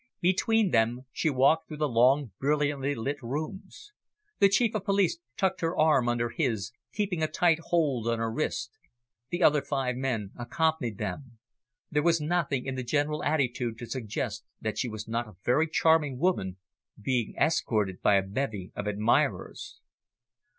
Between 0.21 0.71
them, 0.71 1.05
she 1.11 1.29
walked 1.29 1.67
through 1.67 1.77
the 1.77 1.87
long, 1.87 2.31
brilliantly 2.39 2.95
lit 2.95 3.21
rooms. 3.21 3.91
The 4.39 4.49
Chief 4.49 4.73
of 4.73 4.83
Police 4.85 5.19
tucked 5.37 5.61
her 5.61 5.77
arm 5.77 6.09
under 6.09 6.29
his, 6.29 6.71
keeping 6.91 7.21
a 7.21 7.27
tight 7.27 7.59
hold 7.65 8.07
on 8.07 8.17
her 8.17 8.31
wrist. 8.31 8.71
The 9.29 9.43
other 9.43 9.61
five 9.61 9.95
men 9.95 10.31
accompanied 10.35 10.97
them. 10.97 11.37
There 11.91 12.01
was 12.01 12.19
nothing 12.19 12.65
in 12.65 12.73
the 12.73 12.83
general 12.83 13.23
attitude 13.23 13.77
to 13.77 13.85
suggest 13.85 14.43
that 14.59 14.79
she 14.79 14.89
was 14.89 15.07
not 15.07 15.27
a 15.27 15.35
very 15.45 15.67
charming 15.69 16.17
woman 16.17 16.57
being 16.99 17.35
escorted 17.39 18.01
by 18.01 18.15
a 18.15 18.23
bevy 18.23 18.71
of 18.75 18.87
admirers. 18.87 19.81